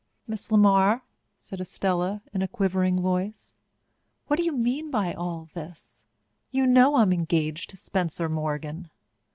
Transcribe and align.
"Miss 0.25 0.47
LeMar," 0.49 1.03
said 1.37 1.61
Estella 1.61 2.23
in 2.33 2.41
a 2.41 2.47
quivering 2.47 3.01
voice, 3.01 3.59
"what 4.25 4.37
do 4.37 4.43
you 4.43 4.51
mean 4.51 4.89
by 4.89 5.13
all 5.13 5.49
this? 5.53 6.07
You 6.49 6.65
know 6.65 6.95
I'm 6.95 7.13
engaged 7.13 7.69
to 7.69 7.77
Spencer 7.77 8.27
Morgan!" 8.27 8.89